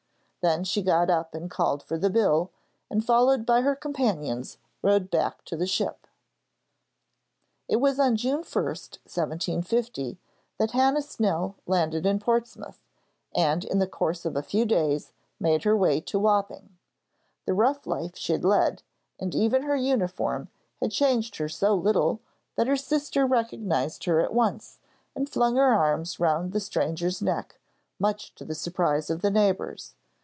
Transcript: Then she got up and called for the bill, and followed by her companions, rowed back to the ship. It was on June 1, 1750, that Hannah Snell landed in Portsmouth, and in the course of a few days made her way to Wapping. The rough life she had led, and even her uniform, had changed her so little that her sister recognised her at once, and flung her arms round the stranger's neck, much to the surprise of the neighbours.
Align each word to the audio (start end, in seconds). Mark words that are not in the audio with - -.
Then 0.43 0.63
she 0.63 0.81
got 0.81 1.11
up 1.11 1.35
and 1.35 1.51
called 1.51 1.83
for 1.83 1.99
the 1.99 2.09
bill, 2.09 2.49
and 2.89 3.05
followed 3.05 3.45
by 3.45 3.61
her 3.61 3.75
companions, 3.75 4.57
rowed 4.81 5.11
back 5.11 5.45
to 5.45 5.55
the 5.55 5.67
ship. 5.67 6.07
It 7.67 7.75
was 7.75 7.99
on 7.99 8.15
June 8.15 8.37
1, 8.41 8.41
1750, 8.41 10.17
that 10.57 10.71
Hannah 10.71 11.03
Snell 11.03 11.57
landed 11.67 12.07
in 12.07 12.17
Portsmouth, 12.17 12.81
and 13.35 13.63
in 13.63 13.77
the 13.77 13.85
course 13.85 14.25
of 14.25 14.35
a 14.35 14.41
few 14.41 14.65
days 14.65 15.13
made 15.39 15.63
her 15.63 15.77
way 15.77 16.01
to 16.01 16.17
Wapping. 16.17 16.75
The 17.45 17.53
rough 17.53 17.85
life 17.85 18.15
she 18.15 18.33
had 18.33 18.43
led, 18.43 18.81
and 19.19 19.35
even 19.35 19.61
her 19.61 19.75
uniform, 19.75 20.49
had 20.81 20.89
changed 20.91 21.35
her 21.35 21.49
so 21.49 21.75
little 21.75 22.19
that 22.55 22.65
her 22.65 22.75
sister 22.77 23.27
recognised 23.27 24.05
her 24.05 24.19
at 24.21 24.33
once, 24.33 24.79
and 25.15 25.29
flung 25.29 25.55
her 25.57 25.71
arms 25.71 26.19
round 26.19 26.51
the 26.51 26.59
stranger's 26.59 27.21
neck, 27.21 27.59
much 27.99 28.33
to 28.33 28.43
the 28.43 28.55
surprise 28.55 29.11
of 29.11 29.21
the 29.21 29.29
neighbours. 29.29 29.93